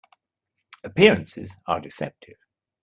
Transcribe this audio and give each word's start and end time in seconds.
Appearances 0.83 1.55
are 1.67 1.79
deceptive. 1.79 2.37